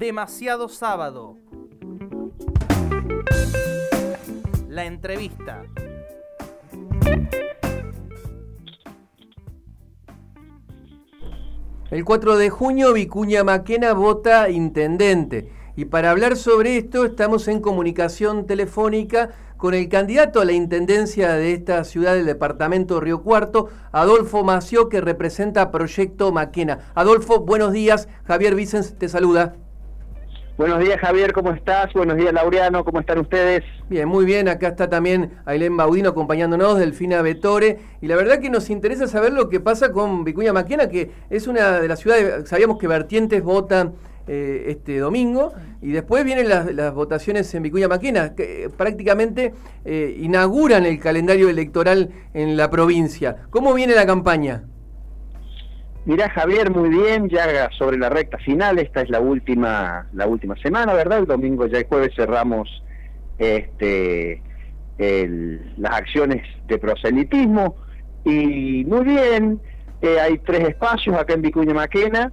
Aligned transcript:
Demasiado 0.00 0.70
sábado. 0.70 1.36
La 4.66 4.86
entrevista. 4.86 5.62
El 11.90 12.06
4 12.06 12.38
de 12.38 12.48
junio 12.48 12.94
Vicuña 12.94 13.44
Maquena 13.44 13.92
vota 13.92 14.48
intendente. 14.48 15.52
Y 15.76 15.84
para 15.84 16.12
hablar 16.12 16.38
sobre 16.38 16.78
esto 16.78 17.04
estamos 17.04 17.46
en 17.46 17.60
comunicación 17.60 18.46
telefónica 18.46 19.32
con 19.58 19.74
el 19.74 19.90
candidato 19.90 20.40
a 20.40 20.46
la 20.46 20.52
intendencia 20.52 21.34
de 21.34 21.52
esta 21.52 21.84
ciudad 21.84 22.14
del 22.14 22.24
departamento 22.24 23.00
Río 23.00 23.22
Cuarto, 23.22 23.68
Adolfo 23.92 24.44
Mació, 24.44 24.88
que 24.88 25.02
representa 25.02 25.70
Proyecto 25.70 26.32
Maquena. 26.32 26.90
Adolfo, 26.94 27.40
buenos 27.40 27.74
días. 27.74 28.08
Javier 28.24 28.54
Vicens 28.54 28.96
te 28.98 29.06
saluda. 29.10 29.56
Buenos 30.60 30.80
días 30.80 31.00
Javier, 31.00 31.32
¿cómo 31.32 31.52
estás? 31.52 31.90
Buenos 31.94 32.18
días 32.18 32.34
Laureano, 32.34 32.84
¿cómo 32.84 33.00
están 33.00 33.18
ustedes? 33.18 33.64
Bien, 33.88 34.06
muy 34.06 34.26
bien, 34.26 34.46
acá 34.46 34.68
está 34.68 34.90
también 34.90 35.38
Ailén 35.46 35.74
Baudino 35.74 36.10
acompañándonos, 36.10 36.78
Delfina 36.78 37.22
Vetore, 37.22 37.78
y 38.02 38.06
la 38.06 38.14
verdad 38.14 38.40
que 38.40 38.50
nos 38.50 38.68
interesa 38.68 39.06
saber 39.06 39.32
lo 39.32 39.48
que 39.48 39.58
pasa 39.60 39.90
con 39.90 40.22
Vicuña 40.22 40.52
Maquena, 40.52 40.90
que 40.90 41.12
es 41.30 41.46
una 41.46 41.80
de 41.80 41.88
las 41.88 42.00
ciudades, 42.00 42.46
sabíamos 42.46 42.76
que 42.76 42.88
Vertientes 42.88 43.42
vota 43.42 43.92
eh, 44.28 44.66
este 44.68 44.98
domingo, 44.98 45.54
y 45.80 45.92
después 45.92 46.26
vienen 46.26 46.50
las, 46.50 46.92
votaciones 46.92 47.54
en 47.54 47.62
Vicuña 47.62 47.88
Maquena, 47.88 48.34
que 48.34 48.64
eh, 48.64 48.68
prácticamente 48.68 49.54
eh, 49.86 50.14
inauguran 50.20 50.84
el 50.84 51.00
calendario 51.00 51.48
electoral 51.48 52.10
en 52.34 52.58
la 52.58 52.68
provincia. 52.68 53.44
¿Cómo 53.48 53.72
viene 53.72 53.94
la 53.94 54.04
campaña? 54.04 54.64
Mirá 56.06 56.30
Javier, 56.30 56.70
muy 56.70 56.88
bien, 56.88 57.28
ya 57.28 57.70
sobre 57.78 57.98
la 57.98 58.08
recta 58.08 58.38
final, 58.38 58.78
esta 58.78 59.02
es 59.02 59.10
la 59.10 59.20
última, 59.20 60.08
la 60.12 60.26
última 60.26 60.56
semana, 60.56 60.94
¿verdad? 60.94 61.18
El 61.18 61.26
domingo 61.26 61.66
ya 61.66 61.78
el 61.78 61.86
jueves 61.86 62.12
cerramos 62.16 62.68
este 63.38 64.42
las 64.98 65.92
acciones 65.92 66.42
de 66.66 66.78
proselitismo 66.78 67.76
y 68.24 68.84
muy 68.84 69.04
bien, 69.04 69.58
eh, 70.02 70.20
hay 70.20 70.38
tres 70.38 70.68
espacios 70.68 71.16
acá 71.16 71.34
en 71.34 71.42
Vicuña 71.42 71.72
Maquena, 71.72 72.30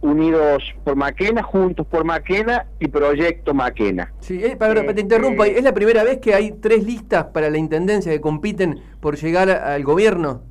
unidos 0.00 0.62
por 0.84 0.96
Maquena, 0.96 1.42
juntos 1.42 1.86
por 1.86 2.04
Maquena 2.04 2.66
y 2.80 2.88
Proyecto 2.88 3.54
Maquena. 3.54 4.12
Sí, 4.20 4.42
eh, 4.42 4.56
para, 4.56 4.74
te 4.94 5.00
interrumpo, 5.00 5.44
este 5.44 5.58
¿es 5.58 5.64
la 5.64 5.74
primera 5.74 6.02
vez 6.02 6.18
que 6.18 6.34
hay 6.34 6.52
tres 6.52 6.84
listas 6.84 7.26
para 7.26 7.50
la 7.50 7.58
Intendencia 7.58 8.10
que 8.10 8.20
compiten 8.20 8.80
por 9.00 9.16
llegar 9.16 9.50
al 9.50 9.84
gobierno? 9.84 10.42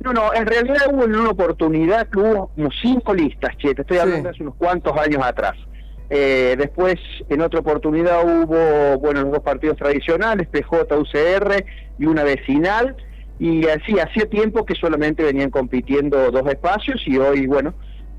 No, 0.00 0.12
no, 0.14 0.32
en 0.34 0.46
realidad 0.46 0.86
hubo 0.92 1.04
una 1.04 1.28
oportunidad 1.28 2.08
que 2.08 2.18
hubo 2.18 2.48
como 2.54 2.70
cinco 2.82 3.12
listas, 3.12 3.56
che, 3.58 3.74
te 3.74 3.82
estoy 3.82 3.98
hablando 3.98 4.24
de 4.24 4.30
hace 4.30 4.42
unos 4.42 4.54
cuantos 4.56 4.96
años 4.96 5.22
atrás. 5.22 5.56
Eh, 6.08 6.56
después, 6.58 6.98
en 7.28 7.40
otra 7.42 7.60
oportunidad 7.60 8.24
hubo, 8.24 8.98
bueno, 8.98 9.22
los 9.22 9.32
dos 9.32 9.42
partidos 9.42 9.76
tradicionales, 9.76 10.48
PJ, 10.48 10.96
UCR 10.96 11.64
y 11.98 12.06
una 12.06 12.24
vecinal, 12.24 12.96
y 13.38 13.66
así 13.68 13.98
hacía 13.98 14.26
tiempo 14.28 14.64
que 14.64 14.74
solamente 14.74 15.22
venían 15.22 15.50
compitiendo 15.50 16.30
dos 16.30 16.46
espacios 16.48 17.02
y 17.06 17.18
hoy, 17.18 17.46
bueno, 17.46 17.74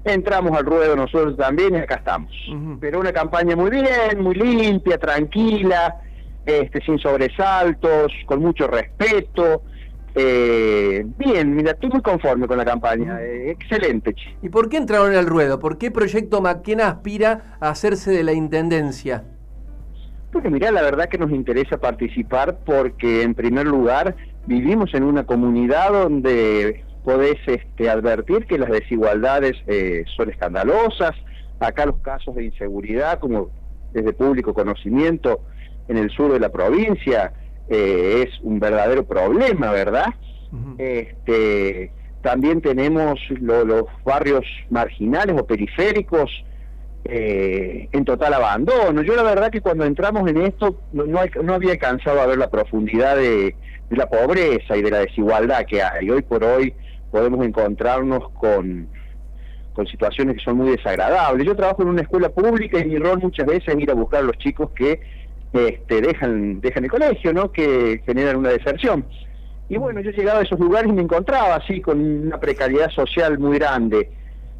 entramos 0.06 0.58
al 0.58 0.66
ruedo 0.66 0.95
nosotros 0.95 1.36
también 1.36 1.76
y 1.76 1.78
acá 1.78 1.95
estamos. 1.95 2.32
Pero 2.80 3.00
una 3.00 3.12
campaña 3.12 3.56
muy 3.56 3.72
bien, 3.72 4.22
muy 4.22 4.36
limpia, 4.36 4.98
tranquila, 4.98 6.02
este, 6.45 6.82
sin 6.82 7.00
sobresaltos, 7.00 8.12
con 8.26 8.40
mucho 8.40 8.68
respeto. 8.68 9.64
Eh, 10.14 11.06
bien, 11.17 11.56
mira, 11.56 11.72
estoy 11.72 11.90
muy 11.90 12.02
conforme 12.02 12.48
con 12.48 12.58
la 12.58 12.66
campaña, 12.66 13.22
eh, 13.22 13.52
excelente. 13.52 14.14
¿Y 14.42 14.50
por 14.50 14.67
qué 14.67 14.78
entraron 14.78 15.16
al 15.16 15.26
ruedo? 15.26 15.59
¿Por 15.59 15.78
qué 15.78 15.90
Proyecto 15.90 16.42
Maquena 16.42 16.88
aspira 16.90 17.58
a 17.62 17.70
hacerse 17.70 18.12
de 18.12 18.23
la 18.23 18.34
Intendencia? 18.34 19.23
Porque 20.32 20.49
mira, 20.49 20.72
la 20.72 20.82
verdad 20.82 21.10
que 21.10 21.17
nos 21.17 21.32
interesa 21.32 21.77
participar 21.77 22.60
porque 22.66 23.22
en 23.22 23.36
primer 23.36 23.67
lugar 23.67 24.16
vivimos 24.48 24.94
en 24.94 25.04
una 25.04 25.26
comunidad 25.26 25.92
donde 25.92 26.83
podés 27.04 27.38
este, 27.48 27.89
advertir 27.89 28.45
que 28.45 28.58
las 28.58 28.70
desigualdades 28.70 29.54
eh, 29.67 30.04
son 30.16 30.30
escandalosas, 30.30 31.11
acá 31.60 31.86
los 31.86 31.98
casos 31.98 32.36
de 32.36 32.45
inseguridad, 32.45 33.20
como 33.20 33.49
desde 33.93 34.14
público 34.14 34.54
conocimiento 34.54 35.42
en 35.88 35.98
el 35.98 36.10
sur 36.11 36.32
de 36.32 36.39
la 36.39 36.49
provincia, 36.49 37.33
eh, 37.73 38.27
es 38.27 38.42
un 38.42 38.59
verdadero 38.59 39.05
problema, 39.05 39.71
¿verdad? 39.71 40.08
este, 40.77 41.89
también 42.21 42.59
tenemos 42.59 43.17
los 43.30 43.86
barrios 44.04 44.43
marginales 44.70 45.39
o 45.39 45.45
periféricos 45.45 46.30
eh, 47.05 47.87
en 47.93 48.04
total 48.04 48.33
abandono. 48.33 49.02
Yo 49.04 49.15
la 49.15 49.23
verdad 49.23 49.49
que 49.49 49.61
cuando 49.61 49.86
entramos 49.86 50.30
en 50.30 50.42
esto 50.42 50.81
no, 50.92 51.05
no, 51.05 51.54
había 51.54 51.71
alcanzado 51.71 52.20
a 52.20 52.26
ver 52.26 52.39
la 52.39 52.49
profundidad 52.49 53.15
de, 53.15 53.55
la 53.89 54.10
pobreza 54.10 54.76
y 54.76 54.81
de 54.81 54.92
la 54.92 54.99
desigualdad 54.99 55.65
que 55.65 55.81
hay. 55.81 56.10
Hoy 56.10 56.23
por 56.23 56.43
hoy 56.43 56.73
podemos 57.10 57.45
encontrarnos 57.45 58.30
con, 58.31 58.89
con 59.71 59.87
situaciones 59.87 60.36
que 60.36 60.43
son 60.43 60.58
muy 60.58 60.71
desagradables. 60.71 61.48
Yo 61.48 61.55
trabajo 61.55 61.83
en 61.83 61.87
una 61.87 62.02
escuela 62.02 62.27
pública 62.27 62.80
y 62.80 62.86
mi 62.86 62.98
rol 62.98 63.20
muchas 63.20 63.45
veces 63.45 63.73
es 63.73 63.80
ir 63.81 63.92
a 63.92 63.93
buscar 63.93 64.20
a 64.20 64.23
los 64.23 64.37
chicos 64.39 64.71
que 64.71 64.99
este, 65.54 66.02
dejan, 66.02 66.62
dejan 66.62 66.86
el 66.86 66.92
colegio, 66.92 67.34
¿no? 67.34 67.52
que 67.52 68.02
generan 68.06 68.38
una 68.38 68.50
deserción. 68.50 69.06
Y 69.70 69.78
bueno, 69.78 70.02
yo 70.02 70.12
llegaba 70.12 70.39
a 70.39 70.44
esos 70.44 70.60
lugares 70.60 70.89
y 70.89 70.94
me 70.94 71.02
encontraba 71.02 71.56
así 71.56 71.82
con 71.82 72.02
una 72.02 72.39
precariedad 72.39 72.89
social 72.89 73.39
muy 73.39 73.58
grande. 73.58 74.10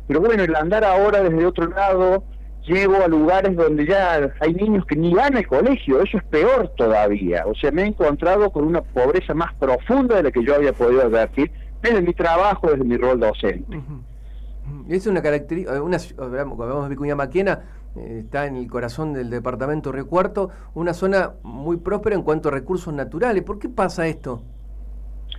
Pero 0.08 0.22
bueno, 0.22 0.44
el 0.44 0.56
andar 0.56 0.84
ahora 0.84 1.22
desde 1.22 1.46
otro 1.46 1.68
lado, 1.68 2.24
llego 2.66 2.96
a 3.04 3.08
lugares 3.08 3.56
donde 3.56 3.86
ya 3.86 4.32
hay 4.40 4.54
niños 4.54 4.86
que 4.86 4.96
ni 4.96 5.14
van 5.14 5.36
al 5.36 5.48
colegio, 5.48 6.02
eso 6.02 6.18
es 6.18 6.24
peor 6.26 6.70
todavía. 6.78 7.44
O 7.46 7.56
sea, 7.56 7.72
me 7.72 7.84
he 7.84 7.88
encontrado 7.88 8.52
con 8.52 8.64
una 8.64 8.82
pobreza 8.82 9.34
más 9.34 9.54
profunda 9.56 10.16
de 10.16 10.24
la 10.24 10.32
que 10.32 10.44
yo 10.44 10.56
había 10.56 10.74
podido 10.74 11.02
advertir 11.02 11.52
desde 11.82 12.02
mi 12.02 12.14
trabajo, 12.14 12.70
desde 12.70 12.84
mi 12.84 12.98
rol 12.98 13.20
docente. 13.20 13.80
Es 14.90 15.08
una 15.08 15.22
característica, 15.22 15.82
una, 15.82 15.98
cuando 16.16 16.64
hablamos 16.64 16.84
de 16.84 16.90
Vicuña 16.90 17.16
Maquena, 17.16 17.52
eh, 17.54 17.81
está 17.96 18.46
en 18.46 18.56
el 18.56 18.68
corazón 18.68 19.14
del 19.14 19.30
departamento 19.30 19.92
Río 19.92 20.08
Cuarto, 20.08 20.50
una 20.74 20.94
zona 20.94 21.34
muy 21.44 21.78
próspera 21.78 22.16
en 22.16 22.24
cuanto 22.24 22.50
a 22.50 22.52
recursos 22.52 22.94
naturales. 22.94 23.44
¿Por 23.44 23.60
qué 23.60 23.70
pasa 23.70 24.08
esto? 24.08 24.44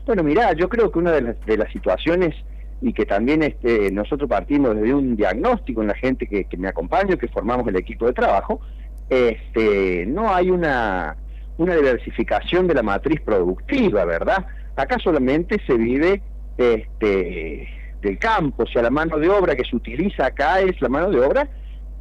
Bueno, 0.07 0.23
mirá, 0.23 0.53
yo 0.53 0.69
creo 0.69 0.91
que 0.91 0.99
una 0.99 1.13
de 1.13 1.57
las, 1.57 1.73
situaciones 1.73 2.35
y 2.81 2.93
que 2.93 3.07
también 3.07 3.43
este, 3.43 3.91
nosotros 3.93 4.29
partimos 4.29 4.75
desde 4.75 4.93
un 4.93 5.17
diagnóstico 5.17 5.83
en 5.83 5.89
la 5.89 5.95
gente 5.95 6.27
que, 6.27 6.47
me 6.57 6.69
acompaña, 6.69 7.17
que 7.17 7.29
formamos 7.29 7.67
el 7.69 7.77
equipo 7.77 8.07
de 8.07 8.13
trabajo, 8.13 8.61
este, 9.09 10.05
no 10.07 10.35
hay 10.35 10.51
una, 10.51 11.17
una 11.59 11.77
diversificación 11.77 12.67
de 12.67 12.75
la 12.75 12.83
matriz 12.83 13.21
productiva, 13.21 14.05
¿verdad? 14.05 14.45
Acá 14.75 14.99
solamente 14.99 15.61
se 15.67 15.75
vive 15.75 16.21
este, 16.59 17.69
del 18.01 18.19
campo, 18.19 18.65
o 18.65 18.67
sea, 18.67 18.83
la 18.83 18.91
mano 18.91 19.19
de 19.19 19.29
obra 19.29 19.55
que 19.55 19.65
se 19.65 19.77
utiliza 19.77 20.27
acá 20.27 20.61
es 20.61 20.81
la 20.81 20.89
mano 20.89 21.11
de 21.11 21.21
obra 21.21 21.49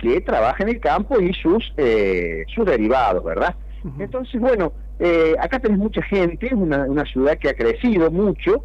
que 0.01 0.19
trabaja 0.21 0.63
en 0.63 0.69
el 0.69 0.79
campo 0.79 1.19
y 1.21 1.31
sus, 1.33 1.73
eh, 1.77 2.43
sus 2.53 2.65
derivados, 2.65 3.23
¿verdad? 3.23 3.55
Entonces, 3.99 4.39
bueno, 4.39 4.73
eh, 4.99 5.35
acá 5.39 5.59
tenemos 5.59 5.85
mucha 5.85 6.01
gente, 6.03 6.47
es 6.47 6.53
una, 6.53 6.85
una, 6.85 7.03
ciudad 7.05 7.37
que 7.37 7.49
ha 7.49 7.55
crecido 7.55 8.11
mucho, 8.11 8.63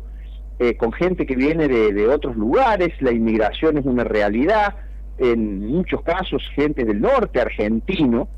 eh, 0.59 0.77
con 0.77 0.93
gente 0.93 1.25
que 1.25 1.37
viene 1.37 1.69
de, 1.69 1.93
de, 1.93 2.09
otros 2.09 2.37
lugares, 2.37 2.91
la 3.01 3.13
inmigración 3.13 3.79
es 3.79 3.87
una 3.87 4.05
realidad, 4.05 4.75
en 5.19 5.67
muchos 5.67 6.03
casos 6.03 6.43
gente 6.55 6.85
del 6.85 7.01
norte 7.01 7.41
argentino, 7.41 8.29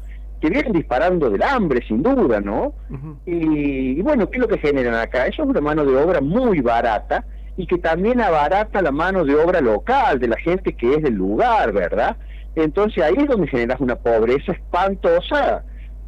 que 0.41 0.51
vienen 0.51 0.73
disparando 0.73 1.31
del 1.31 1.43
hambre, 1.43 1.85
sin 1.87 2.03
duda, 2.03 2.41
¿no? 2.41 2.75
y, 3.27 3.99
y, 3.99 4.03
bueno, 4.03 4.31
¿qué 4.31 4.39
es 4.39 4.43
lo 4.43 4.49
que 4.49 4.59
generan 4.59 4.95
acá? 4.95 5.27
Eso 5.27 5.43
es 5.43 5.49
una 5.49 5.61
mano 5.61 5.85
de 5.85 5.97
obra 5.97 6.21
muy 6.21 6.61
barata 6.61 7.25
y 7.57 7.67
que 7.67 7.79
también 7.79 8.21
abarata 8.21 8.81
la 8.83 8.93
mano 8.93 9.25
de 9.25 9.35
obra 9.35 9.61
local, 9.61 10.21
de 10.21 10.29
la 10.29 10.37
gente 10.37 10.75
que 10.75 10.95
es 10.95 11.03
del 11.03 11.15
lugar, 11.15 11.73
¿verdad? 11.73 12.17
Entonces 12.55 13.03
ahí 13.03 13.15
es 13.17 13.27
donde 13.27 13.47
generas 13.47 13.81
una 13.81 13.97
pobreza 13.97 14.53
espantosa. 14.53 15.65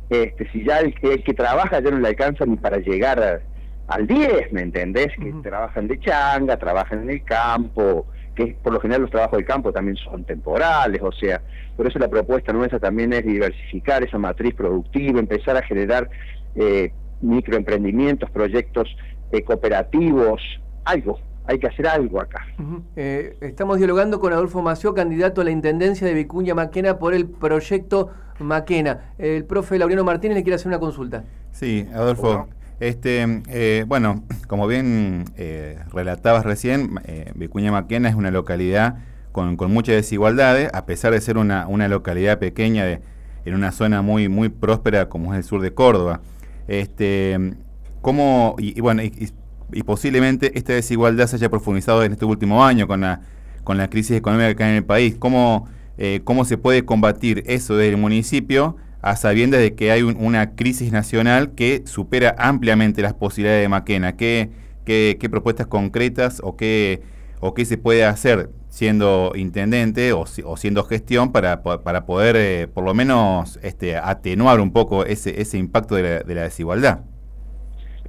Este, 0.09 0.51
si 0.51 0.65
ya 0.65 0.79
el 0.79 0.95
que, 0.95 1.23
que 1.23 1.35
trabaja 1.35 1.81
ya 1.81 1.91
no 1.91 1.99
le 1.99 2.09
alcanza 2.09 2.45
ni 2.45 2.57
para 2.57 2.79
llegar 2.79 3.43
al 3.87 4.07
10, 4.07 4.53
¿me 4.53 4.63
entendés? 4.63 5.09
Que 5.21 5.33
trabajan 5.43 5.89
de 5.89 5.99
changa, 6.01 6.57
trabajan 6.57 7.03
en 7.03 7.11
el 7.11 7.25
campo, 7.25 8.07
que 8.35 8.57
por 8.63 8.73
lo 8.73 8.81
general 8.81 9.03
los 9.03 9.11
trabajos 9.11 9.37
del 9.37 9.47
campo 9.47 9.73
también 9.73 9.97
son 9.97 10.25
temporales, 10.25 11.01
o 11.03 11.13
sea, 11.13 11.41
por 11.77 11.87
eso 11.87 11.99
la 11.99 12.09
propuesta 12.09 12.53
nuestra 12.53 12.79
también 12.79 13.13
es 13.13 13.25
diversificar 13.25 14.03
esa 14.03 14.19
matriz 14.19 14.55
productiva, 14.55 15.19
empezar 15.19 15.57
a 15.57 15.63
generar 15.63 16.09
eh, 16.55 16.93
microemprendimientos, 17.21 18.31
proyectos 18.31 18.89
eh, 19.33 19.43
cooperativos, 19.43 20.41
algo, 20.85 21.19
hay 21.51 21.59
que 21.59 21.67
hacer 21.67 21.87
algo 21.89 22.21
acá. 22.21 22.47
Eh, 22.95 23.37
estamos 23.41 23.79
dialogando 23.79 24.21
con 24.21 24.33
Adolfo 24.33 24.63
Mació, 24.63 24.95
candidato 24.95 25.41
a 25.41 25.45
la 25.45 25.51
Intendencia 25.51 26.07
de 26.07 26.15
Vicuña 26.15 26.55
Maquena 26.55 26.99
por 26.99 27.13
el 27.13 27.27
proyecto 27.27 28.11
Maquena. 28.39 29.13
El 29.19 29.45
profe 29.45 29.77
Laureano 29.77 30.05
Martínez 30.05 30.37
le 30.37 30.43
quiere 30.45 30.55
hacer 30.55 30.69
una 30.69 30.79
consulta. 30.79 31.25
Sí, 31.51 31.87
Adolfo. 31.93 32.49
Este, 32.79 33.43
eh, 33.49 33.85
bueno, 33.87 34.23
como 34.47 34.69
bien 34.69 35.25
eh, 35.37 35.79
relatabas 35.93 36.45
recién, 36.45 37.01
Vicuña 37.35 37.73
Maquena 37.73 38.09
es 38.09 38.15
una 38.15 38.31
localidad 38.31 38.99
con, 39.33 39.57
muchas 39.57 39.97
desigualdades, 39.97 40.71
a 40.73 40.87
pesar 40.87 41.13
de 41.13 41.21
ser 41.21 41.37
una, 41.37 41.67
una 41.67 41.89
localidad 41.89 42.39
pequeña 42.39 42.85
de, 42.85 43.01
en 43.45 43.55
una 43.55 43.73
zona 43.73 44.03
muy, 44.03 44.29
muy 44.29 44.51
próspera 44.51 45.09
como 45.09 45.35
es 45.35 45.39
el 45.39 45.45
sur 45.45 45.61
de 45.61 45.75
Córdoba. 45.75 46.21
Este, 46.69 47.55
¿cómo, 48.01 48.55
y, 48.59 48.81
bueno, 48.81 49.03
y, 49.03 49.31
posiblemente 49.85 50.57
esta 50.59 50.73
desigualdad 50.73 51.27
se 51.27 51.37
haya 51.37 51.49
profundizado 51.49 52.05
en 52.05 52.13
este 52.13 52.25
último 52.25 52.65
año 52.65 52.87
con 52.87 53.01
la, 53.01 53.21
con 53.65 53.79
la 53.79 53.89
crisis 53.89 54.17
económica 54.17 54.55
que 54.55 54.65
hay 54.65 54.71
en 54.71 54.77
el 54.77 54.85
país. 54.85 55.17
¿Cómo, 55.19 55.69
eh, 55.99 56.21
cómo 56.25 56.45
se 56.45 56.59
puede 56.59 56.85
combatir 56.85 57.43
eso 57.47 57.77
del 57.77 57.97
municipio 57.97 58.77
a 59.03 59.17
sabiendas 59.17 59.61
de 59.61 59.75
que 59.75 59.91
hay 59.91 60.03
una 60.03 60.55
crisis 60.55 60.93
nacional 60.93 61.53
que 61.55 61.83
supera 61.87 62.35
ampliamente 62.39 63.03
las 63.03 63.15
posibilidades 63.15 63.63
de 63.63 63.69
Maquena? 63.69 64.17
¿Qué, 64.17 64.51
qué, 64.85 65.17
qué 65.21 65.29
propuestas 65.31 65.67
concretas 65.67 66.41
o 66.43 66.57
qué, 66.57 67.03
o 67.41 67.55
qué 67.55 67.65
se 67.65 67.79
puede 67.79 68.05
hacer 68.05 68.51
siendo 68.71 69.33
intendente 69.35 70.13
o, 70.13 70.27
siendo 70.27 70.85
gestión 70.85 71.33
para, 71.33 71.63
para 71.63 72.07
poder 72.07 72.37
eh, 72.37 72.69
por 72.69 72.85
lo 72.85 72.95
menos 72.95 73.59
este, 73.63 73.97
atenuar 73.97 74.61
un 74.61 74.73
poco 74.73 75.05
ese, 75.05 75.41
ese 75.41 75.59
impacto 75.59 75.97
de 75.97 76.03
la, 76.03 76.21
de 76.21 76.35
la 76.35 76.43
desigualdad. 76.43 77.01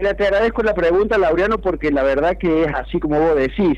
Te 0.02 0.08
agradezco 0.26 0.64
la 0.64 0.74
pregunta, 0.74 1.16
Laureano, 1.20 1.60
porque 1.60 1.92
la 1.92 2.02
verdad 2.02 2.36
que 2.36 2.64
es 2.64 2.74
así 2.74 3.00
como 3.00 3.20
vos 3.20 3.36
decís. 3.36 3.78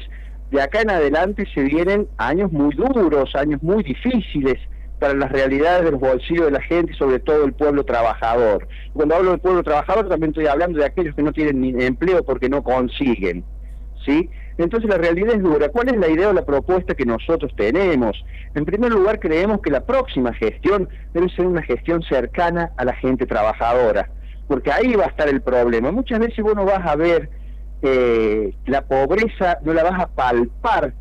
De 0.51 0.61
acá 0.61 0.79
en 0.79 0.89
adelante 0.89 1.45
se 1.53 1.63
vienen 1.63 2.07
años 2.17 2.49
muy 2.49 2.73
duros, 2.73 3.35
años 3.35 3.61
muy 3.61 3.83
difíciles 3.83 4.57
para 4.99 5.15
las 5.15 5.29
realidades 5.29 5.83
de 5.83 5.91
los 5.91 5.99
bolsillos 5.99 6.45
de 6.45 6.51
la 6.51 6.61
gente 6.61 6.93
sobre 6.93 7.19
todo 7.19 7.43
el 7.43 7.51
pueblo 7.51 7.83
trabajador. 7.83 8.65
Cuando 8.93 9.15
hablo 9.15 9.31
del 9.31 9.41
pueblo 9.41 9.63
trabajador 9.63 10.07
también 10.07 10.29
estoy 10.29 10.47
hablando 10.47 10.79
de 10.79 10.85
aquellos 10.85 11.13
que 11.13 11.23
no 11.23 11.33
tienen 11.33 11.59
ni 11.59 11.83
empleo 11.83 12.23
porque 12.23 12.47
no 12.47 12.63
consiguen. 12.63 13.43
¿sí? 14.05 14.29
Entonces 14.57 14.89
la 14.89 14.97
realidad 14.97 15.35
es 15.35 15.43
dura. 15.43 15.67
¿Cuál 15.67 15.89
es 15.89 15.97
la 15.97 16.07
idea 16.07 16.29
o 16.29 16.33
la 16.33 16.45
propuesta 16.45 16.95
que 16.95 17.05
nosotros 17.05 17.51
tenemos? 17.57 18.23
En 18.55 18.63
primer 18.63 18.93
lugar, 18.93 19.19
creemos 19.19 19.59
que 19.59 19.71
la 19.71 19.85
próxima 19.85 20.33
gestión 20.33 20.87
debe 21.13 21.27
ser 21.31 21.47
una 21.47 21.63
gestión 21.63 22.01
cercana 22.03 22.71
a 22.77 22.85
la 22.85 22.93
gente 22.93 23.25
trabajadora, 23.25 24.09
porque 24.53 24.71
ahí 24.71 24.93
va 24.93 25.05
a 25.05 25.07
estar 25.07 25.27
el 25.27 25.41
problema. 25.41 25.91
Muchas 25.91 26.19
veces 26.19 26.43
vos 26.43 26.53
no 26.53 26.63
vas 26.63 26.85
a 26.85 26.95
ver 26.95 27.27
eh, 27.81 28.53
la 28.67 28.83
pobreza, 28.83 29.57
no 29.63 29.73
la 29.73 29.81
vas 29.81 29.99
a 29.99 30.05
palpar 30.05 30.93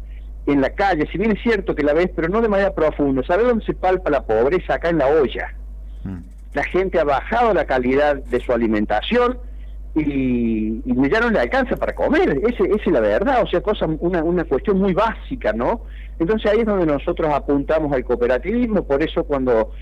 en 0.46 0.62
la 0.62 0.70
calle, 0.70 1.06
si 1.12 1.18
bien 1.18 1.32
es 1.32 1.42
cierto 1.42 1.74
que 1.74 1.82
la 1.82 1.92
ves, 1.92 2.08
pero 2.16 2.30
no 2.30 2.40
de 2.40 2.48
manera 2.48 2.74
profunda. 2.74 3.22
¿Sabes 3.26 3.44
dónde 3.46 3.62
se 3.66 3.74
palpa 3.74 4.08
la 4.08 4.22
pobreza? 4.24 4.72
Acá 4.72 4.88
en 4.88 4.96
la 4.96 5.06
olla. 5.08 5.54
Mm. 6.02 6.20
La 6.54 6.64
gente 6.64 6.98
ha 6.98 7.04
bajado 7.04 7.52
la 7.52 7.66
calidad 7.66 8.16
de 8.16 8.40
su 8.40 8.54
alimentación, 8.54 9.38
y, 9.94 10.80
ya 11.10 11.20
no 11.20 11.28
le 11.28 11.40
alcanza 11.40 11.76
para 11.76 11.94
comer, 11.94 12.40
esa 12.48 12.64
es 12.64 12.86
la 12.86 13.00
verdad, 13.00 13.42
o 13.42 13.46
sea, 13.48 13.60
cosa, 13.60 13.84
una, 13.84 14.24
una 14.24 14.44
cuestión 14.44 14.78
muy 14.78 14.94
básica, 14.94 15.52
¿no? 15.52 15.82
Entonces 16.18 16.50
ahí 16.50 16.60
es 16.60 16.66
donde 16.66 16.86
nosotros 16.86 17.30
apuntamos 17.30 17.92
al 17.92 18.02
cooperativismo, 18.02 18.86
por 18.86 19.02
eso 19.02 19.24
cuando 19.24 19.72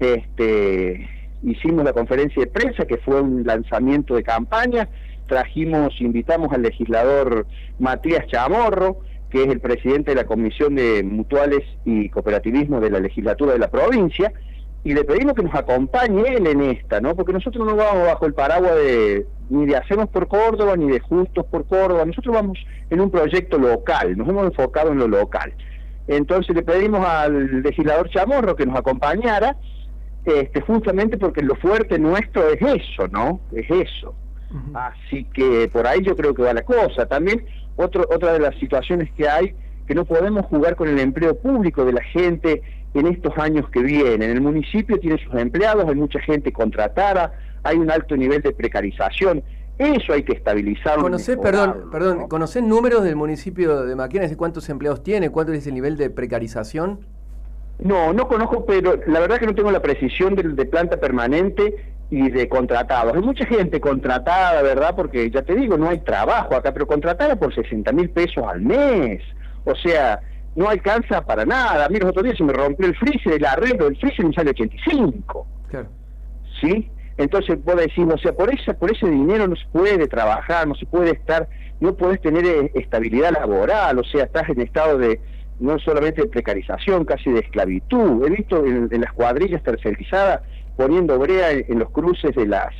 este, 0.00 1.08
hicimos 1.42 1.84
la 1.84 1.92
conferencia 1.92 2.42
de 2.42 2.50
prensa, 2.50 2.84
que 2.86 2.98
fue 2.98 3.20
un 3.20 3.44
lanzamiento 3.44 4.14
de 4.14 4.22
campaña, 4.22 4.88
trajimos, 5.26 6.00
invitamos 6.00 6.52
al 6.52 6.62
legislador 6.62 7.46
Matías 7.78 8.26
Chamorro, 8.26 8.98
que 9.30 9.44
es 9.44 9.48
el 9.48 9.60
presidente 9.60 10.10
de 10.10 10.16
la 10.16 10.24
Comisión 10.24 10.74
de 10.74 11.02
Mutuales 11.04 11.62
y 11.84 12.08
Cooperativismo 12.08 12.80
de 12.80 12.90
la 12.90 12.98
legislatura 12.98 13.52
de 13.52 13.60
la 13.60 13.70
provincia, 13.70 14.32
y 14.82 14.94
le 14.94 15.04
pedimos 15.04 15.34
que 15.34 15.42
nos 15.42 15.54
acompañe 15.54 16.22
él 16.26 16.46
en 16.46 16.62
esta, 16.62 17.00
¿no? 17.00 17.14
Porque 17.14 17.32
nosotros 17.32 17.66
no 17.66 17.76
vamos 17.76 18.06
bajo 18.06 18.26
el 18.26 18.34
paraguas 18.34 18.74
de 18.76 19.26
ni 19.50 19.66
de 19.66 19.76
Hacemos 19.76 20.08
por 20.08 20.28
Córdoba 20.28 20.76
ni 20.76 20.90
de 20.90 21.00
Justos 21.00 21.44
por 21.46 21.66
Córdoba, 21.66 22.04
nosotros 22.04 22.34
vamos 22.34 22.58
en 22.88 23.00
un 23.00 23.10
proyecto 23.10 23.58
local, 23.58 24.16
nos 24.16 24.28
hemos 24.28 24.46
enfocado 24.46 24.92
en 24.92 24.98
lo 24.98 25.08
local. 25.08 25.52
Entonces 26.08 26.54
le 26.56 26.62
pedimos 26.62 27.06
al 27.06 27.62
legislador 27.62 28.08
Chamorro 28.10 28.56
que 28.56 28.66
nos 28.66 28.78
acompañara, 28.78 29.56
este, 30.24 30.60
justamente 30.60 31.16
porque 31.16 31.42
lo 31.42 31.54
fuerte 31.56 31.98
nuestro 31.98 32.48
es 32.50 32.60
eso, 32.60 33.08
¿no? 33.08 33.40
Es 33.52 33.70
eso. 33.70 34.14
Así 34.74 35.24
que 35.32 35.70
por 35.72 35.86
ahí 35.86 36.02
yo 36.02 36.16
creo 36.16 36.34
que 36.34 36.42
va 36.42 36.52
la 36.52 36.62
cosa. 36.62 37.06
También 37.06 37.44
otro, 37.76 38.06
otra 38.10 38.32
de 38.32 38.40
las 38.40 38.54
situaciones 38.56 39.10
que 39.12 39.28
hay, 39.28 39.54
que 39.86 39.94
no 39.94 40.04
podemos 40.04 40.46
jugar 40.46 40.76
con 40.76 40.88
el 40.88 40.98
empleo 40.98 41.38
público 41.38 41.84
de 41.84 41.92
la 41.92 42.02
gente 42.02 42.62
en 42.94 43.06
estos 43.06 43.36
años 43.38 43.68
que 43.70 43.80
vienen. 43.80 44.30
El 44.30 44.40
municipio 44.40 44.98
tiene 44.98 45.18
sus 45.22 45.34
empleados, 45.34 45.88
hay 45.88 45.94
mucha 45.94 46.20
gente 46.20 46.52
contratada, 46.52 47.32
hay 47.62 47.76
un 47.76 47.90
alto 47.90 48.16
nivel 48.16 48.42
de 48.42 48.52
precarización. 48.52 49.42
Eso 49.78 50.12
hay 50.12 50.24
que 50.24 50.34
estabilizarlo. 50.34 51.04
¿Conocés, 51.04 51.38
perdón, 51.38 51.88
perdón, 51.90 52.28
¿conocés 52.28 52.62
números 52.62 53.02
del 53.02 53.16
municipio 53.16 53.82
de 53.86 53.96
Maquena? 53.96 54.28
¿Cuántos 54.36 54.68
empleados 54.68 55.02
tiene? 55.02 55.30
¿Cuánto 55.30 55.52
es 55.52 55.66
el 55.66 55.74
nivel 55.74 55.96
de 55.96 56.10
precarización? 56.10 57.00
No, 57.82 58.12
no 58.12 58.28
conozco, 58.28 58.66
pero 58.66 59.00
la 59.06 59.20
verdad 59.20 59.38
que 59.38 59.46
no 59.46 59.54
tengo 59.54 59.70
la 59.70 59.80
precisión 59.80 60.34
de, 60.34 60.42
de 60.42 60.66
planta 60.66 60.98
permanente 60.98 61.74
y 62.10 62.28
de 62.28 62.48
contratados. 62.48 63.14
Hay 63.14 63.22
mucha 63.22 63.46
gente 63.46 63.80
contratada, 63.80 64.60
¿verdad? 64.62 64.94
Porque 64.96 65.30
ya 65.30 65.42
te 65.42 65.54
digo, 65.54 65.78
no 65.78 65.88
hay 65.88 66.00
trabajo 66.00 66.56
acá, 66.56 66.72
pero 66.72 66.86
contratada 66.86 67.36
por 67.36 67.54
60 67.54 67.90
mil 67.92 68.10
pesos 68.10 68.44
al 68.46 68.60
mes. 68.60 69.22
O 69.64 69.74
sea, 69.76 70.20
no 70.56 70.68
alcanza 70.68 71.24
para 71.24 71.44
nada. 71.44 71.88
Mira, 71.88 72.06
los 72.06 72.10
otros 72.10 72.24
días 72.24 72.36
se 72.36 72.44
me 72.44 72.52
rompió 72.52 72.86
el 72.86 72.96
freezer, 72.96 73.34
el 73.34 73.44
arreglo 73.44 73.84
del 73.86 73.96
freezer 73.96 74.26
me 74.26 74.32
sale 74.32 74.50
85. 74.50 75.46
Claro. 75.68 75.88
¿Sí? 76.60 76.90
Entonces 77.16 77.62
vos 77.64 77.76
decís, 77.76 78.04
o 78.12 78.18
sea, 78.18 78.32
por 78.32 78.52
ese, 78.52 78.74
por 78.74 78.90
ese 78.90 79.08
dinero 79.08 79.46
no 79.46 79.54
se 79.54 79.66
puede 79.72 80.08
trabajar, 80.08 80.66
no 80.66 80.74
se 80.74 80.86
puede 80.86 81.10
estar, 81.10 81.48
no 81.78 81.94
puedes 81.94 82.20
tener 82.22 82.44
eh, 82.46 82.72
estabilidad 82.74 83.32
laboral, 83.32 83.98
o 83.98 84.04
sea, 84.04 84.24
estás 84.24 84.48
en 84.48 84.60
estado 84.60 84.98
de 84.98 85.20
no 85.60 85.78
solamente 85.78 86.22
de 86.22 86.28
precarización, 86.28 87.04
casi 87.04 87.30
de 87.30 87.40
esclavitud. 87.40 88.24
He 88.26 88.30
visto 88.30 88.64
en, 88.64 88.88
las 89.00 89.12
cuadrillas 89.12 89.62
tercerizadas 89.62 90.40
poniendo 90.76 91.18
brea 91.18 91.50
en 91.52 91.78
los 91.78 91.90
cruces 91.90 92.34
de 92.34 92.46
las 92.46 92.74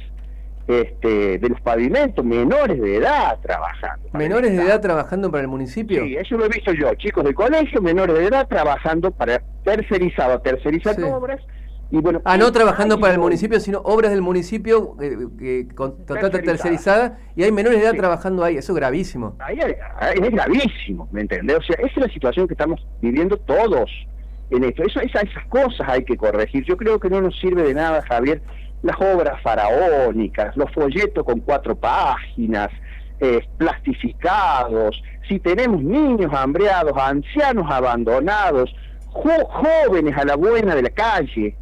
este, 0.67 1.39
de 1.39 1.49
los 1.49 1.61
pavimentos, 1.63 2.25
menores 2.25 2.81
de 2.81 2.97
edad 2.97 3.39
trabajando. 3.43 4.09
¿Menores 4.13 4.57
de 4.57 4.63
edad 4.63 4.81
trabajando 4.81 5.31
para 5.31 5.43
el 5.43 5.49
municipio? 5.49 6.05
Sí, 6.05 6.17
eso 6.17 6.37
lo 6.37 6.45
he 6.45 6.49
visto 6.49 6.73
yo, 6.73 6.95
chicos 6.95 7.25
de 7.25 7.35
colegio, 7.35 7.83
menores 7.83 8.17
de 8.17 8.27
edad 8.27 8.47
trabajando 8.47 9.11
para 9.11 9.43
tercerizado, 9.65 10.41
tercerizar 10.41 10.95
obras. 11.03 11.41
Y 11.93 11.99
bueno, 11.99 12.23
ah, 12.25 12.37
no 12.37 12.53
trabajando 12.53 13.01
para 13.01 13.15
el 13.15 13.19
municipio, 13.19 13.59
sino 13.59 13.81
obras 13.81 14.13
del 14.13 14.23
municipio 14.23 14.97
eh, 15.01 15.17
que 15.39 15.75
contrata 15.75 16.31
tercerizada 16.31 17.19
y 17.35 17.43
hay 17.43 17.51
menores 17.51 17.81
de 17.81 17.87
edad 17.87 17.97
trabajando 17.97 18.45
ahí, 18.45 18.57
eso 18.57 18.73
es 18.73 18.77
gravísimo. 18.77 19.37
Ahí, 19.41 19.59
es 19.59 20.31
gravísimo, 20.31 21.09
¿me 21.11 21.23
entendés? 21.23 21.57
O 21.59 21.63
sea, 21.63 21.77
esa 21.81 21.89
es 21.89 21.97
la 21.97 22.09
situación 22.09 22.47
que 22.47 22.55
estamos 22.55 22.81
viviendo 23.01 23.37
todos 23.39 23.91
en 24.51 24.65
esto. 24.65 24.85
Eso, 24.85 25.01
esas 25.01 25.25
cosas 25.49 25.89
hay 25.89 26.05
que 26.05 26.17
corregir. 26.17 26.65
Yo 26.65 26.77
creo 26.77 27.01
que 27.01 27.11
no 27.11 27.21
nos 27.21 27.39
sirve 27.41 27.65
de 27.65 27.75
nada, 27.75 28.03
Javier, 28.03 28.41
las 28.83 28.97
obras 29.01 29.43
faraónicas, 29.43 30.57
los 30.57 30.71
folletos 30.73 31.25
con 31.25 31.41
cuatro 31.41 31.75
páginas, 31.75 32.71
eh, 33.19 33.47
plastificados, 33.59 35.03
si 35.29 35.39
tenemos 35.41 35.83
niños 35.83 36.33
hambreados, 36.33 36.97
ancianos 36.97 37.71
abandonados, 37.71 38.75
jóvenes 39.13 40.17
a 40.17 40.25
la 40.25 40.37
buena 40.37 40.75
de 40.75 40.83
la 40.83 40.91
calle, 40.91 41.57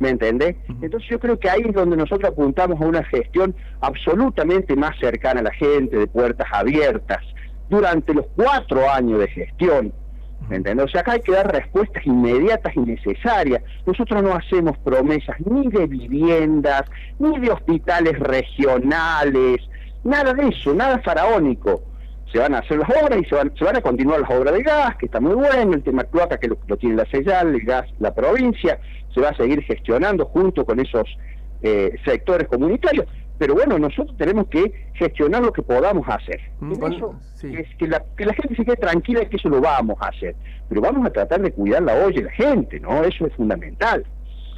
¿me 0.00 0.08
entendés? 0.08 0.56
Entonces 0.82 1.08
yo 1.08 1.20
creo 1.20 1.38
que 1.38 1.48
ahí 1.48 1.62
es 1.64 1.74
donde 1.74 1.96
nosotros 1.96 2.32
apuntamos 2.32 2.80
a 2.80 2.86
una 2.86 3.04
gestión 3.04 3.54
absolutamente 3.80 4.74
más 4.74 4.98
cercana 4.98 5.40
a 5.40 5.44
la 5.44 5.52
gente, 5.52 5.96
de 5.96 6.06
puertas 6.08 6.48
abiertas, 6.50 7.18
durante 7.68 8.12
los 8.12 8.26
cuatro 8.34 8.90
años 8.90 9.20
de 9.20 9.28
gestión, 9.28 9.92
¿Me 10.48 10.58
O 10.82 10.88
sea, 10.88 11.02
acá 11.02 11.12
hay 11.12 11.20
que 11.20 11.32
dar 11.32 11.52
respuestas 11.52 12.04
inmediatas 12.04 12.74
y 12.74 12.80
necesarias. 12.80 13.62
Nosotros 13.86 14.22
no 14.22 14.34
hacemos 14.34 14.76
promesas 14.78 15.36
ni 15.40 15.68
de 15.68 15.86
viviendas, 15.86 16.82
ni 17.20 17.38
de 17.38 17.50
hospitales 17.50 18.18
regionales, 18.18 19.58
nada 20.02 20.32
de 20.32 20.48
eso, 20.48 20.74
nada 20.74 20.98
faraónico. 21.04 21.82
Se 22.32 22.38
van 22.38 22.54
a 22.54 22.58
hacer 22.58 22.78
las 22.78 22.88
obras 22.88 23.18
y 23.20 23.24
se 23.24 23.34
van, 23.34 23.52
se 23.56 23.64
van 23.64 23.76
a 23.76 23.80
continuar 23.80 24.20
las 24.20 24.30
obras 24.30 24.54
de 24.54 24.62
gas, 24.62 24.96
que 24.96 25.06
está 25.06 25.20
muy 25.20 25.34
bueno, 25.34 25.74
el 25.74 25.82
tema 25.82 26.04
cloaca 26.04 26.38
que 26.38 26.48
lo, 26.48 26.58
lo 26.66 26.76
tiene 26.76 26.96
la 26.96 27.06
Sellal, 27.06 27.54
el 27.54 27.60
gas, 27.62 27.88
la 27.98 28.14
provincia, 28.14 28.78
se 29.12 29.20
va 29.20 29.30
a 29.30 29.36
seguir 29.36 29.62
gestionando 29.62 30.26
junto 30.26 30.64
con 30.64 30.78
esos 30.78 31.08
eh, 31.62 31.96
sectores 32.04 32.46
comunitarios 32.48 33.06
pero 33.40 33.54
bueno, 33.54 33.78
nosotros 33.78 34.14
tenemos 34.18 34.48
que 34.48 34.70
gestionar 34.92 35.42
lo 35.42 35.50
que 35.50 35.62
podamos 35.62 36.06
hacer. 36.06 36.38
Mm, 36.60 36.74
que, 37.78 37.88
la, 37.88 38.34
gente 38.34 38.54
se 38.54 38.66
quede 38.66 38.76
tranquila 38.76 39.24
que 39.24 39.36
eso 39.36 39.48
lo 39.48 39.62
vamos 39.62 39.96
a 39.98 40.08
hacer, 40.08 40.36
pero 40.68 40.82
vamos 40.82 41.06
a 41.06 41.10
tratar 41.10 41.40
de 41.40 41.50
cuidar 41.50 41.82
la 41.82 41.94
olla 41.94 42.16
de 42.16 42.24
la 42.24 42.32
gente, 42.32 42.78
¿no? 42.80 43.02
Eso 43.02 43.26
es 43.26 43.34
fundamental. 43.34 44.04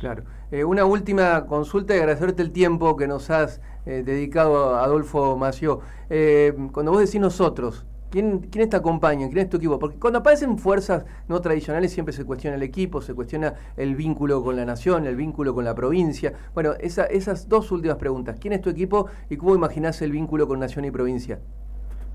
Claro. 0.00 0.24
Eh, 0.52 0.64
una 0.64 0.84
última 0.84 1.46
consulta 1.46 1.94
y 1.94 1.98
agradecerte 1.98 2.42
el 2.42 2.50
tiempo 2.50 2.94
que 2.94 3.08
nos 3.08 3.30
has 3.30 3.62
eh, 3.86 4.02
dedicado, 4.04 4.76
Adolfo 4.76 5.34
Mació. 5.38 5.80
Eh, 6.10 6.52
cuando 6.72 6.92
vos 6.92 7.00
decís 7.00 7.18
nosotros, 7.18 7.86
¿Quién, 8.10 8.40
¿Quién 8.40 8.68
te 8.68 8.76
acompaña? 8.76 9.26
¿Quién 9.28 9.38
es 9.38 9.48
tu 9.48 9.56
equipo? 9.56 9.78
Porque 9.78 9.98
cuando 9.98 10.18
aparecen 10.18 10.58
fuerzas 10.58 11.06
no 11.28 11.40
tradicionales 11.40 11.90
siempre 11.90 12.12
se 12.12 12.26
cuestiona 12.26 12.56
el 12.56 12.62
equipo, 12.62 13.00
se 13.00 13.14
cuestiona 13.14 13.54
el 13.78 13.96
vínculo 13.96 14.44
con 14.44 14.54
la 14.54 14.66
nación, 14.66 15.06
el 15.06 15.16
vínculo 15.16 15.54
con 15.54 15.64
la 15.64 15.74
provincia. 15.74 16.34
Bueno, 16.52 16.74
esa, 16.78 17.06
esas 17.06 17.48
dos 17.48 17.72
últimas 17.72 17.96
preguntas. 17.96 18.36
¿Quién 18.38 18.52
es 18.52 18.60
tu 18.60 18.68
equipo 18.68 19.06
y 19.30 19.38
cómo 19.38 19.54
imaginás 19.54 20.02
el 20.02 20.12
vínculo 20.12 20.46
con 20.46 20.60
nación 20.60 20.84
y 20.84 20.90
provincia? 20.90 21.38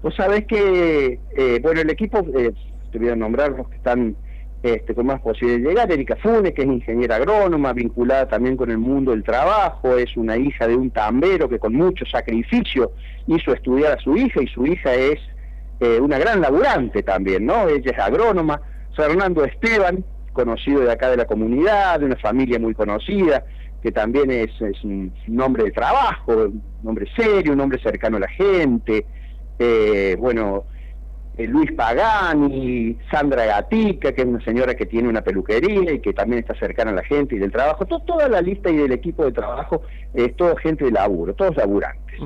Pues 0.04 0.14
sabés 0.14 0.46
que, 0.46 1.20
bueno, 1.64 1.82
el 1.82 1.90
equipo, 1.90 2.22
te 2.22 3.00
voy 3.00 3.10
a 3.10 3.16
nombrar 3.16 3.54
los 3.54 3.68
que 3.68 3.78
están 3.78 4.16
este, 4.64 4.96
con 4.96 5.06
más 5.06 5.22
posibilidades 5.22 5.64
de 5.64 5.70
llegar. 5.70 5.92
Erika 5.92 6.16
Funes, 6.18 6.54
que 6.54 6.64
es 6.64 6.68
ingeniera 6.68 7.18
agrónoma, 7.18 7.74
vinculada 7.74 8.28
también 8.28 8.58
con 8.58 8.72
el 8.72 8.78
mundo 8.78 9.12
del 9.12 9.24
trabajo, 9.24 9.98
es 9.98 10.16
una 10.18 10.38
hija 10.38 10.68
de 10.68 10.76
un 10.76 10.90
tambero 10.92 11.48
que 11.48 11.60
con 11.60 11.74
mucho 11.74 12.06
sacrificio 12.06 12.92
hizo 13.28 13.54
estudiar 13.54 13.98
a 13.98 14.02
su 14.02 14.16
hija 14.18 14.42
y 14.42 14.48
su 14.48 14.66
hija 14.66 14.94
es 14.94 15.20
eh, 15.80 16.00
una 16.00 16.18
gran 16.18 16.42
laburante 16.42 17.04
también, 17.04 17.46
¿no? 17.46 17.68
Ella 17.70 17.92
es 17.92 18.00
agrónoma. 18.00 18.62
Fernando 18.96 19.46
Esteban, 19.46 20.04
conocido 20.34 20.82
de 20.82 20.92
acá 20.92 21.12
de 21.12 21.18
la 21.18 21.26
comunidad, 21.26 22.00
de 22.00 22.08
una 22.08 22.16
familia 22.16 22.58
muy 22.58 22.74
conocida, 22.74 23.46
que 23.84 23.92
también 23.92 24.32
es, 24.32 24.50
un 24.84 25.12
hombre 25.40 25.66
de 25.66 25.72
trabajo, 25.72 26.34
un 26.34 26.64
hombre 26.84 27.06
serio, 27.16 27.54
un 27.54 27.60
hombre 27.60 27.80
cercano 27.82 28.18
a 28.18 28.22
la 28.22 28.28
gente. 28.28 29.06
Eh, 29.60 30.16
bueno, 30.20 30.66
Luis 31.46 31.72
Pagani, 31.74 32.98
Sandra 33.12 33.46
Gatica, 33.46 34.12
que 34.12 34.22
es 34.22 34.28
una 34.28 34.44
señora 34.44 34.74
que 34.74 34.88
tiene 34.88 35.08
una 35.08 35.22
peluquería 35.22 35.92
y 35.92 36.00
que 36.00 36.12
también 36.12 36.40
está 36.40 36.56
cercana 36.56 36.90
a 36.92 36.96
la 36.96 37.04
gente 37.04 37.36
y 37.36 37.40
del 37.40 37.52
trabajo. 37.52 37.86
toda 37.86 38.28
la 38.28 38.42
lista 38.42 38.72
y 38.72 38.78
del 38.78 38.92
equipo 38.92 39.24
de 39.24 39.32
trabajo 39.32 39.84
es 40.16 40.36
toda 40.36 40.60
gente 40.60 40.86
de 40.86 40.92
laburo, 40.92 41.36
todos 41.36 41.56
laburantes. 41.56 42.20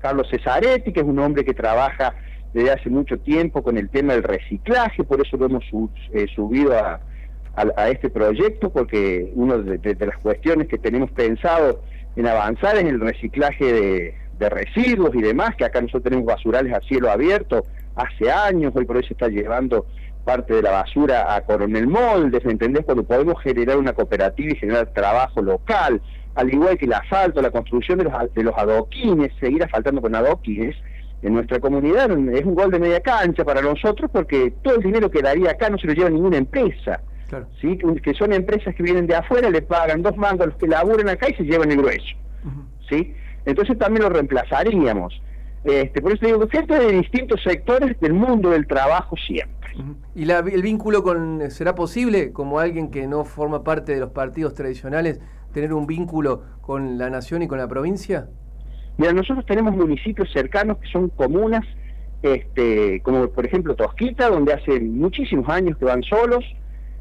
Carlos 0.00 0.28
Cesaretti, 0.30 0.92
que 0.92 1.00
es 1.00 1.06
un 1.06 1.18
hombre 1.18 1.44
que 1.44 1.54
trabaja 1.54 2.14
desde 2.52 2.72
hace 2.72 2.90
mucho 2.90 3.18
tiempo 3.18 3.62
con 3.62 3.78
el 3.78 3.88
tema 3.88 4.12
del 4.12 4.22
reciclaje, 4.22 5.02
por 5.04 5.24
eso 5.24 5.38
lo 5.38 5.46
hemos 5.46 5.64
eh, 6.12 6.26
subido 6.34 6.74
a, 6.74 7.00
este 7.90 8.08
proyecto, 8.08 8.70
porque 8.70 9.32
una 9.34 9.56
de, 9.58 10.06
las 10.06 10.16
cuestiones 10.18 10.68
que 10.68 10.78
tenemos 10.78 11.10
pensado 11.10 11.82
en 12.16 12.26
avanzar 12.26 12.76
es 12.76 12.84
el 12.84 13.00
reciclaje 13.00 13.72
de, 13.72 14.14
de 14.38 14.48
residuos 14.48 15.14
y 15.14 15.20
demás, 15.20 15.56
que 15.56 15.64
acá 15.64 15.80
nosotros 15.80 16.04
tenemos 16.04 16.24
basurales 16.24 16.72
a 16.72 16.80
cielo 16.80 17.10
abierto 17.10 17.64
hace 18.02 18.30
años, 18.30 18.72
hoy 18.74 18.84
por 18.84 18.96
hoy 18.96 19.04
se 19.04 19.14
está 19.14 19.28
llevando 19.28 19.86
parte 20.24 20.54
de 20.54 20.62
la 20.62 20.70
basura 20.70 21.34
a 21.34 21.40
Coronel 21.42 21.86
Moldes, 21.86 22.44
¿entendés? 22.44 22.84
Cuando 22.84 23.04
podemos 23.04 23.42
generar 23.42 23.78
una 23.78 23.92
cooperativa 23.92 24.52
y 24.52 24.56
generar 24.56 24.92
trabajo 24.92 25.42
local, 25.42 26.00
al 26.34 26.52
igual 26.52 26.78
que 26.78 26.86
el 26.86 26.92
asfalto, 26.92 27.42
la 27.42 27.50
construcción 27.50 27.98
de 27.98 28.04
los, 28.04 28.34
de 28.34 28.42
los 28.42 28.56
adoquines, 28.56 29.32
seguir 29.40 29.64
asfaltando 29.64 30.00
con 30.00 30.14
adoquines, 30.14 30.76
en 31.22 31.34
nuestra 31.34 31.60
comunidad 31.60 32.10
es 32.10 32.44
un 32.44 32.54
gol 32.54 32.70
de 32.70 32.78
media 32.78 33.00
cancha 33.00 33.44
para 33.44 33.60
nosotros 33.60 34.10
porque 34.10 34.54
todo 34.62 34.76
el 34.76 34.82
dinero 34.82 35.10
que 35.10 35.20
daría 35.20 35.50
acá 35.50 35.68
no 35.68 35.76
se 35.76 35.86
lo 35.86 35.92
lleva 35.92 36.08
ninguna 36.08 36.38
empresa. 36.38 37.00
¿sí? 37.60 37.78
Que 38.02 38.14
son 38.14 38.32
empresas 38.32 38.74
que 38.74 38.82
vienen 38.82 39.06
de 39.06 39.14
afuera, 39.14 39.50
le 39.50 39.62
pagan 39.62 40.02
dos 40.02 40.16
mangos 40.16 40.46
a 40.46 40.46
los 40.46 40.56
que 40.56 40.66
laburan 40.66 41.08
acá 41.08 41.28
y 41.28 41.34
se 41.34 41.44
llevan 41.44 41.70
el 41.70 41.78
grueso. 41.78 42.16
¿sí? 42.88 43.14
Entonces 43.44 43.78
también 43.78 44.02
lo 44.04 44.08
reemplazaríamos. 44.08 45.20
Este, 45.64 46.00
por 46.00 46.12
eso 46.12 46.26
digo, 46.26 46.48
gente 46.48 46.74
de 46.74 46.92
distintos 46.92 47.42
sectores 47.42 47.98
del 48.00 48.14
mundo 48.14 48.50
del 48.50 48.66
trabajo 48.66 49.16
siempre. 49.16 49.70
¿Y 50.14 50.24
la, 50.24 50.38
el 50.38 50.62
vínculo 50.62 51.02
con, 51.02 51.50
será 51.50 51.74
posible, 51.74 52.32
como 52.32 52.58
alguien 52.58 52.90
que 52.90 53.06
no 53.06 53.24
forma 53.24 53.62
parte 53.62 53.94
de 53.94 54.00
los 54.00 54.10
partidos 54.10 54.54
tradicionales, 54.54 55.20
tener 55.52 55.72
un 55.72 55.86
vínculo 55.86 56.42
con 56.60 56.98
la 56.98 57.10
nación 57.10 57.42
y 57.42 57.48
con 57.48 57.58
la 57.58 57.68
provincia? 57.68 58.28
Mira, 58.96 59.12
nosotros 59.12 59.46
tenemos 59.46 59.74
municipios 59.74 60.30
cercanos 60.32 60.78
que 60.78 60.88
son 60.88 61.08
comunas, 61.10 61.64
este, 62.22 63.00
como 63.02 63.28
por 63.28 63.46
ejemplo 63.46 63.74
Tosquita, 63.74 64.28
donde 64.28 64.52
hace 64.52 64.80
muchísimos 64.80 65.48
años 65.48 65.78
que 65.78 65.84
van 65.84 66.02
solos, 66.02 66.44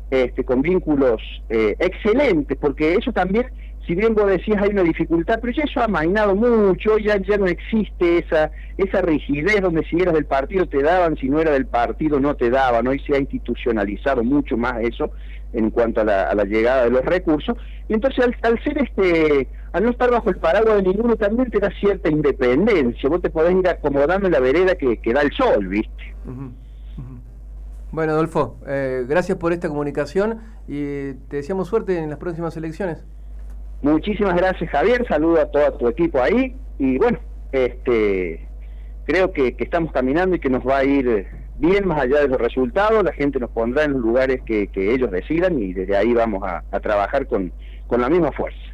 este, 0.10 0.44
con 0.44 0.62
vínculos 0.62 1.22
eh, 1.50 1.76
excelentes, 1.80 2.58
porque 2.58 2.96
eso 2.96 3.12
también 3.12 3.48
si 3.90 3.96
bien 3.96 4.14
vos 4.14 4.28
decías 4.28 4.62
hay 4.62 4.70
una 4.70 4.84
dificultad, 4.84 5.40
pero 5.42 5.52
ya 5.52 5.64
eso 5.64 5.82
ha 5.82 5.88
mainado 5.88 6.36
mucho, 6.36 7.00
ya, 7.00 7.18
ya 7.18 7.38
no 7.40 7.48
existe 7.48 8.20
esa, 8.20 8.52
esa 8.78 9.02
rigidez 9.02 9.62
donde 9.62 9.84
si 9.86 10.00
eras 10.00 10.14
del 10.14 10.28
partido 10.28 10.68
te 10.68 10.84
daban, 10.84 11.18
si 11.18 11.28
no 11.28 11.42
era 11.42 11.54
del 11.54 11.66
partido 11.66 12.20
no 12.20 12.36
te 12.36 12.52
daban, 12.52 12.88
hoy 12.88 13.00
se 13.00 13.16
ha 13.16 13.18
institucionalizado 13.18 14.24
mucho 14.24 14.58
más 14.58 14.80
eso 14.84 15.10
en 15.54 15.72
cuanto 15.72 16.02
a 16.02 16.04
la, 16.04 16.44
llegada 16.44 16.84
de 16.84 16.92
los 16.92 17.04
recursos, 17.04 17.58
y 17.88 17.96
entonces 17.96 18.26
al, 18.44 18.64
ser 18.64 18.78
este, 18.78 19.48
al 19.72 19.84
no 19.84 19.90
estar 19.90 20.12
bajo 20.12 20.30
el 20.30 20.38
paraguas 20.38 20.76
de 20.76 20.84
ninguno 20.84 21.16
también 21.16 21.50
te 21.50 21.58
da 21.58 21.72
cierta 21.80 22.12
independencia, 22.12 23.10
vos 23.10 23.24
te 23.24 23.32
podés 23.32 23.56
ir 23.56 23.68
acomodando 23.68 24.28
en 24.28 24.34
la 24.34 24.40
vereda 24.40 24.76
que, 24.76 24.98
que 24.98 25.14
da 25.14 25.24
el 25.24 25.32
sol, 25.32 25.68
¿viste? 25.68 26.14
Bueno, 27.92 28.12
Adolfo, 28.12 28.58
eh, 28.68 29.04
gracias 29.10 29.40
por 29.40 29.52
esta 29.52 29.68
comunicación 29.68 30.42
y 30.68 31.14
te 31.28 31.38
deseamos 31.38 31.70
suerte 31.70 31.98
en 31.98 32.12
las 32.12 32.20
próximas 32.20 32.56
elecciones. 32.56 33.04
Muchísimas 33.82 34.36
gracias 34.36 34.70
Javier, 34.70 35.06
saludo 35.08 35.42
a 35.42 35.46
todo 35.46 35.72
tu 35.78 35.88
equipo 35.88 36.22
ahí. 36.22 36.56
Y 36.78 36.98
bueno, 36.98 37.20
este 37.52 38.48
creo 39.06 39.32
que, 39.32 39.56
estamos 39.58 39.92
caminando 39.92 40.36
y 40.36 40.40
que 40.40 40.50
nos 40.50 40.66
va 40.66 40.78
a 40.78 40.84
ir 40.84 41.26
bien 41.58 41.88
más 41.88 42.02
allá 42.02 42.22
de 42.22 42.28
los 42.28 42.40
resultados, 42.40 43.04
la 43.04 43.12
gente 43.12 43.40
nos 43.40 43.50
pondrá 43.50 43.84
en 43.84 43.94
los 43.94 44.02
lugares 44.02 44.42
que, 44.46 44.70
ellos 44.76 45.10
decidan 45.10 45.60
y 45.60 45.74
desde 45.74 45.98
ahí 45.98 46.14
vamos 46.14 46.44
a, 46.44 46.80
trabajar 46.80 47.26
con, 47.26 47.52
con 47.88 48.02
la 48.02 48.10
misma 48.10 48.32
fuerza. 48.32 48.69